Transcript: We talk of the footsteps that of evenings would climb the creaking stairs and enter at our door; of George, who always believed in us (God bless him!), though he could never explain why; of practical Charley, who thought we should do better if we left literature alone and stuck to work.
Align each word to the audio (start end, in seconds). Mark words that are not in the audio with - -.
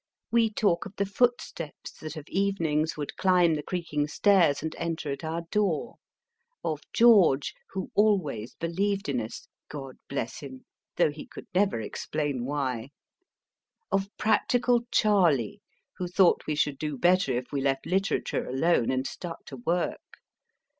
We 0.31 0.51
talk 0.51 0.87
of 0.87 0.95
the 0.95 1.05
footsteps 1.05 1.91
that 1.99 2.15
of 2.17 2.27
evenings 2.27 2.97
would 2.97 3.15
climb 3.17 3.53
the 3.53 3.61
creaking 3.61 4.07
stairs 4.07 4.63
and 4.63 4.75
enter 4.79 5.11
at 5.11 5.23
our 5.23 5.43
door; 5.51 5.97
of 6.63 6.81
George, 6.91 7.53
who 7.73 7.91
always 7.93 8.55
believed 8.55 9.09
in 9.09 9.21
us 9.21 9.47
(God 9.69 9.97
bless 10.09 10.39
him!), 10.39 10.65
though 10.97 11.11
he 11.11 11.27
could 11.27 11.45
never 11.53 11.79
explain 11.79 12.45
why; 12.45 12.89
of 13.91 14.07
practical 14.17 14.87
Charley, 14.91 15.61
who 15.97 16.07
thought 16.07 16.47
we 16.47 16.55
should 16.55 16.79
do 16.79 16.97
better 16.97 17.37
if 17.37 17.51
we 17.51 17.61
left 17.61 17.85
literature 17.85 18.47
alone 18.49 18.89
and 18.89 19.05
stuck 19.05 19.45
to 19.45 19.57
work. 19.57 20.01